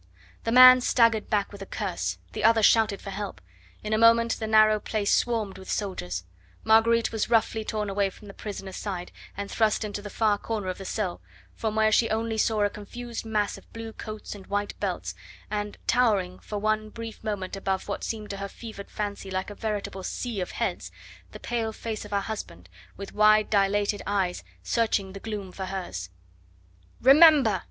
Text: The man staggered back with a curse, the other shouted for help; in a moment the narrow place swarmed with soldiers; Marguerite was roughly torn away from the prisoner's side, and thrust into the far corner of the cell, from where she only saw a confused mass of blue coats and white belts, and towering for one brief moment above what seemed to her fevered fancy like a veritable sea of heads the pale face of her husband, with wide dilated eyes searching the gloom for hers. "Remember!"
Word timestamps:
The 0.45 0.51
man 0.51 0.81
staggered 0.81 1.29
back 1.29 1.51
with 1.51 1.61
a 1.61 1.67
curse, 1.67 2.17
the 2.31 2.43
other 2.43 2.63
shouted 2.63 2.99
for 3.03 3.11
help; 3.11 3.39
in 3.83 3.93
a 3.93 3.99
moment 3.99 4.39
the 4.39 4.47
narrow 4.47 4.79
place 4.79 5.13
swarmed 5.13 5.59
with 5.59 5.69
soldiers; 5.69 6.23
Marguerite 6.63 7.11
was 7.11 7.29
roughly 7.29 7.63
torn 7.63 7.87
away 7.87 8.09
from 8.09 8.27
the 8.27 8.33
prisoner's 8.33 8.77
side, 8.77 9.11
and 9.37 9.51
thrust 9.51 9.83
into 9.85 10.01
the 10.01 10.09
far 10.09 10.39
corner 10.39 10.69
of 10.69 10.79
the 10.79 10.85
cell, 10.85 11.21
from 11.53 11.75
where 11.75 11.91
she 11.91 12.09
only 12.09 12.39
saw 12.39 12.63
a 12.63 12.69
confused 12.71 13.25
mass 13.27 13.59
of 13.59 13.73
blue 13.73 13.93
coats 13.93 14.33
and 14.33 14.47
white 14.47 14.73
belts, 14.79 15.13
and 15.51 15.77
towering 15.85 16.39
for 16.39 16.57
one 16.57 16.89
brief 16.89 17.23
moment 17.23 17.55
above 17.55 17.87
what 17.87 18.03
seemed 18.03 18.31
to 18.31 18.37
her 18.37 18.49
fevered 18.49 18.89
fancy 18.89 19.29
like 19.29 19.51
a 19.51 19.53
veritable 19.53 20.01
sea 20.01 20.41
of 20.41 20.53
heads 20.53 20.91
the 21.31 21.39
pale 21.39 21.71
face 21.71 22.05
of 22.05 22.09
her 22.09 22.21
husband, 22.21 22.69
with 22.97 23.13
wide 23.13 23.51
dilated 23.51 24.01
eyes 24.07 24.43
searching 24.63 25.13
the 25.13 25.19
gloom 25.19 25.51
for 25.51 25.65
hers. 25.65 26.09
"Remember!" 27.03 27.59